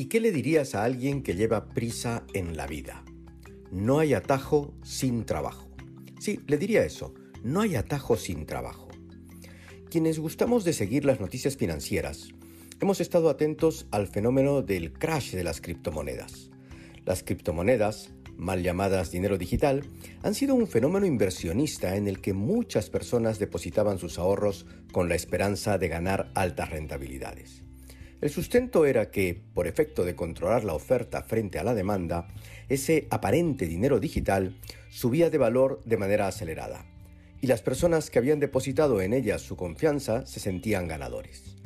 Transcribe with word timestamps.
¿Y 0.00 0.06
qué 0.06 0.18
le 0.18 0.32
dirías 0.32 0.74
a 0.74 0.84
alguien 0.84 1.22
que 1.22 1.34
lleva 1.34 1.68
prisa 1.68 2.24
en 2.32 2.56
la 2.56 2.66
vida? 2.66 3.04
No 3.70 3.98
hay 3.98 4.14
atajo 4.14 4.72
sin 4.82 5.26
trabajo. 5.26 5.68
Sí, 6.18 6.40
le 6.46 6.56
diría 6.56 6.86
eso, 6.86 7.12
no 7.42 7.60
hay 7.60 7.76
atajo 7.76 8.16
sin 8.16 8.46
trabajo. 8.46 8.88
Quienes 9.90 10.18
gustamos 10.18 10.64
de 10.64 10.72
seguir 10.72 11.04
las 11.04 11.20
noticias 11.20 11.58
financieras, 11.58 12.30
hemos 12.80 13.02
estado 13.02 13.28
atentos 13.28 13.88
al 13.90 14.08
fenómeno 14.08 14.62
del 14.62 14.94
crash 14.94 15.32
de 15.32 15.44
las 15.44 15.60
criptomonedas. 15.60 16.48
Las 17.04 17.22
criptomonedas, 17.22 18.14
mal 18.38 18.62
llamadas 18.62 19.10
dinero 19.10 19.36
digital, 19.36 19.84
han 20.22 20.34
sido 20.34 20.54
un 20.54 20.66
fenómeno 20.66 21.04
inversionista 21.04 21.96
en 21.96 22.08
el 22.08 22.22
que 22.22 22.32
muchas 22.32 22.88
personas 22.88 23.38
depositaban 23.38 23.98
sus 23.98 24.18
ahorros 24.18 24.64
con 24.92 25.10
la 25.10 25.14
esperanza 25.14 25.76
de 25.76 25.88
ganar 25.88 26.32
altas 26.34 26.70
rentabilidades. 26.70 27.64
El 28.20 28.28
sustento 28.28 28.84
era 28.84 29.10
que, 29.10 29.40
por 29.54 29.66
efecto 29.66 30.04
de 30.04 30.14
controlar 30.14 30.62
la 30.64 30.74
oferta 30.74 31.22
frente 31.22 31.58
a 31.58 31.64
la 31.64 31.72
demanda, 31.72 32.28
ese 32.68 33.06
aparente 33.08 33.66
dinero 33.66 33.98
digital 33.98 34.56
subía 34.90 35.30
de 35.30 35.38
valor 35.38 35.80
de 35.86 35.96
manera 35.96 36.26
acelerada, 36.26 36.84
y 37.40 37.46
las 37.46 37.62
personas 37.62 38.10
que 38.10 38.18
habían 38.18 38.38
depositado 38.38 39.00
en 39.00 39.14
ella 39.14 39.38
su 39.38 39.56
confianza 39.56 40.26
se 40.26 40.38
sentían 40.38 40.86
ganadores. 40.86 41.56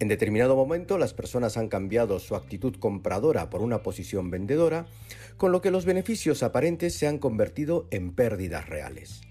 En 0.00 0.08
determinado 0.08 0.54
momento 0.54 0.98
las 0.98 1.14
personas 1.14 1.56
han 1.56 1.68
cambiado 1.68 2.18
su 2.18 2.36
actitud 2.36 2.76
compradora 2.76 3.48
por 3.48 3.62
una 3.62 3.82
posición 3.82 4.30
vendedora, 4.30 4.86
con 5.38 5.50
lo 5.50 5.62
que 5.62 5.70
los 5.70 5.86
beneficios 5.86 6.42
aparentes 6.42 6.94
se 6.94 7.06
han 7.06 7.18
convertido 7.18 7.86
en 7.90 8.12
pérdidas 8.12 8.68
reales 8.68 9.22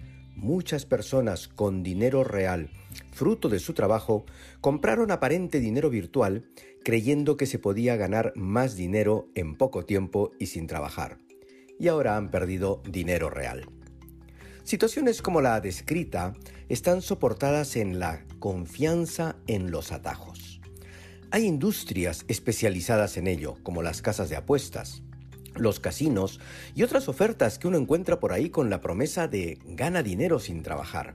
muchas 0.41 0.85
personas 0.85 1.47
con 1.47 1.83
dinero 1.83 2.23
real, 2.23 2.69
fruto 3.11 3.47
de 3.47 3.59
su 3.59 3.73
trabajo, 3.73 4.25
compraron 4.59 5.11
aparente 5.11 5.59
dinero 5.59 5.89
virtual 5.89 6.43
creyendo 6.83 7.37
que 7.37 7.45
se 7.45 7.59
podía 7.59 7.95
ganar 7.95 8.33
más 8.35 8.75
dinero 8.75 9.29
en 9.35 9.55
poco 9.55 9.85
tiempo 9.85 10.31
y 10.39 10.47
sin 10.47 10.67
trabajar. 10.67 11.19
Y 11.79 11.87
ahora 11.87 12.17
han 12.17 12.31
perdido 12.31 12.81
dinero 12.89 13.29
real. 13.29 13.69
Situaciones 14.63 15.21
como 15.21 15.41
la 15.41 15.59
descrita 15.61 16.33
están 16.69 17.01
soportadas 17.01 17.75
en 17.75 17.99
la 17.99 18.25
confianza 18.39 19.35
en 19.47 19.71
los 19.71 19.91
atajos. 19.91 20.61
Hay 21.31 21.45
industrias 21.45 22.25
especializadas 22.27 23.17
en 23.17 23.27
ello, 23.27 23.57
como 23.63 23.83
las 23.83 24.01
casas 24.01 24.29
de 24.29 24.35
apuestas, 24.35 25.03
los 25.55 25.79
casinos 25.79 26.39
y 26.75 26.83
otras 26.83 27.09
ofertas 27.09 27.59
que 27.59 27.67
uno 27.67 27.77
encuentra 27.77 28.19
por 28.19 28.33
ahí 28.33 28.49
con 28.49 28.69
la 28.69 28.81
promesa 28.81 29.27
de 29.27 29.59
gana 29.65 30.03
dinero 30.03 30.39
sin 30.39 30.63
trabajar. 30.63 31.13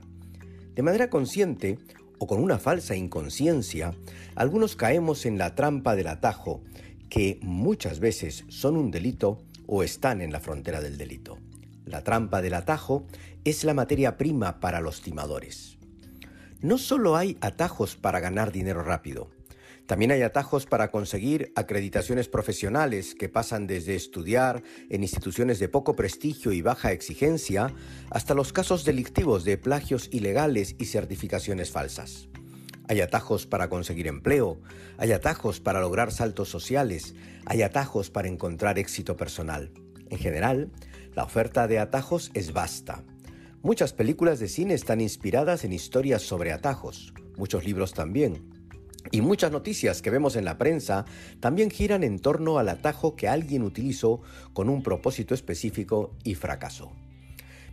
De 0.75 0.83
manera 0.83 1.09
consciente 1.09 1.79
o 2.19 2.27
con 2.27 2.41
una 2.41 2.59
falsa 2.59 2.95
inconsciencia, 2.95 3.93
algunos 4.35 4.75
caemos 4.75 5.25
en 5.25 5.37
la 5.37 5.55
trampa 5.55 5.95
del 5.95 6.07
atajo, 6.07 6.61
que 7.09 7.39
muchas 7.41 7.99
veces 7.99 8.45
son 8.49 8.75
un 8.75 8.91
delito 8.91 9.39
o 9.65 9.83
están 9.83 10.21
en 10.21 10.31
la 10.31 10.39
frontera 10.39 10.81
del 10.81 10.97
delito. 10.97 11.37
La 11.85 12.03
trampa 12.03 12.41
del 12.41 12.53
atajo 12.53 13.05
es 13.43 13.63
la 13.63 13.73
materia 13.73 14.17
prima 14.17 14.59
para 14.59 14.81
los 14.81 15.01
timadores. 15.01 15.77
No 16.59 16.77
solo 16.77 17.15
hay 17.15 17.37
atajos 17.39 17.95
para 17.95 18.19
ganar 18.19 18.51
dinero 18.51 18.83
rápido, 18.83 19.29
también 19.87 20.11
hay 20.11 20.21
atajos 20.21 20.65
para 20.65 20.91
conseguir 20.91 21.53
acreditaciones 21.55 22.27
profesionales 22.27 23.15
que 23.15 23.29
pasan 23.29 23.67
desde 23.67 23.95
estudiar 23.95 24.61
en 24.89 25.01
instituciones 25.01 25.59
de 25.59 25.69
poco 25.69 25.95
prestigio 25.95 26.51
y 26.51 26.61
baja 26.61 26.91
exigencia 26.91 27.73
hasta 28.09 28.33
los 28.33 28.51
casos 28.51 28.83
delictivos 28.83 29.45
de 29.45 29.57
plagios 29.57 30.09
ilegales 30.11 30.75
y 30.77 30.85
certificaciones 30.85 31.71
falsas. 31.71 32.27
Hay 32.89 32.99
atajos 32.99 33.47
para 33.47 33.69
conseguir 33.69 34.07
empleo, 34.07 34.59
hay 34.97 35.13
atajos 35.13 35.61
para 35.61 35.79
lograr 35.79 36.11
saltos 36.11 36.49
sociales, 36.49 37.15
hay 37.45 37.61
atajos 37.61 38.09
para 38.09 38.27
encontrar 38.27 38.79
éxito 38.79 39.15
personal. 39.15 39.71
En 40.09 40.17
general, 40.17 40.69
la 41.15 41.23
oferta 41.23 41.65
de 41.65 41.79
atajos 41.79 42.29
es 42.33 42.51
vasta. 42.51 43.05
Muchas 43.61 43.93
películas 43.93 44.39
de 44.39 44.49
cine 44.49 44.73
están 44.73 44.99
inspiradas 44.99 45.63
en 45.63 45.71
historias 45.71 46.23
sobre 46.23 46.51
atajos, 46.51 47.13
muchos 47.37 47.63
libros 47.63 47.93
también. 47.93 48.56
Y 49.11 49.21
muchas 49.21 49.51
noticias 49.51 50.01
que 50.01 50.09
vemos 50.09 50.35
en 50.35 50.45
la 50.45 50.57
prensa 50.57 51.05
también 51.39 51.69
giran 51.69 52.03
en 52.03 52.19
torno 52.19 52.57
al 52.57 52.69
atajo 52.69 53.15
que 53.15 53.27
alguien 53.27 53.63
utilizó 53.63 54.21
con 54.53 54.69
un 54.69 54.83
propósito 54.83 55.33
específico 55.33 56.11
y 56.23 56.35
fracasó. 56.35 56.91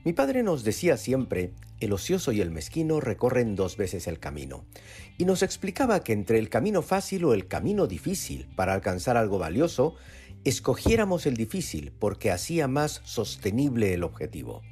Mi 0.05 0.13
padre 0.13 0.43
nos 0.43 0.65
decía 0.65 0.99
siempre, 0.99 1.55
el 1.81 1.93
ocioso 1.93 2.31
y 2.31 2.43
el 2.43 2.51
mezquino 2.51 3.01
recorren 3.01 3.57
dos 3.57 3.79
veces 3.79 4.07
el 4.07 4.19
camino, 4.19 4.65
y 5.17 5.25
nos 5.25 5.43
explicaba 5.43 6.05
que 6.05 6.13
entre 6.13 6.39
el 6.39 6.51
camino 6.51 6.83
fácil 6.83 7.25
o 7.25 7.33
el 7.33 7.49
camino 7.49 7.87
difícil 7.87 8.47
para 8.55 8.75
alcanzar 8.75 9.17
algo 9.17 9.39
valioso, 9.39 9.95
escogiéramos 10.45 11.25
el 11.25 11.37
difícil 11.37 11.91
porque 11.99 12.31
hacía 12.31 12.69
más 12.69 13.01
sostenible 13.05 13.95
el 13.95 14.05
objetivo. 14.05 14.63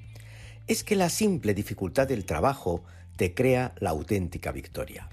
Es 0.67 0.84
que 0.84 0.97
la 0.97 1.09
simple 1.09 1.55
dificultad 1.55 2.09
del 2.09 2.27
trabajo 2.27 2.84
te 3.17 3.34
crea 3.34 3.75
la 3.79 3.91
auténtica 3.91 4.53
victoria. 4.53 5.09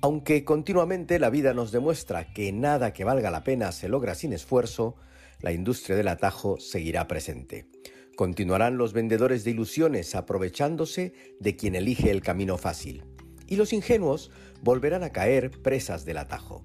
Aunque 0.00 0.44
continuamente 0.44 1.18
la 1.18 1.28
vida 1.28 1.54
nos 1.54 1.72
demuestra 1.72 2.32
que 2.32 2.52
nada 2.52 2.92
que 2.92 3.02
valga 3.02 3.32
la 3.32 3.42
pena 3.42 3.72
se 3.72 3.88
logra 3.88 4.14
sin 4.14 4.32
esfuerzo, 4.32 4.94
la 5.40 5.50
industria 5.50 5.96
del 5.96 6.06
atajo 6.06 6.60
seguirá 6.60 7.08
presente. 7.08 7.68
Continuarán 8.16 8.78
los 8.78 8.92
vendedores 8.92 9.42
de 9.42 9.50
ilusiones 9.50 10.14
aprovechándose 10.14 11.14
de 11.40 11.56
quien 11.56 11.74
elige 11.74 12.12
el 12.12 12.22
camino 12.22 12.58
fácil. 12.58 13.04
Y 13.48 13.56
los 13.56 13.72
ingenuos 13.72 14.30
volverán 14.62 15.02
a 15.02 15.10
caer 15.10 15.50
presas 15.62 16.04
del 16.04 16.18
atajo. 16.18 16.64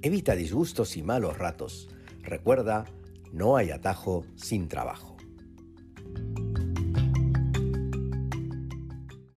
Evita 0.00 0.34
disgustos 0.34 0.96
y 0.96 1.02
malos 1.02 1.36
ratos. 1.36 1.90
Recuerda, 2.22 2.86
no 3.30 3.56
hay 3.56 3.72
atajo 3.72 4.24
sin 4.36 4.68
trabajo. 4.68 5.13